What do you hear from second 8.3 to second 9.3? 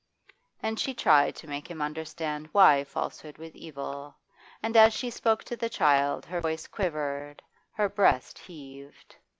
heaved.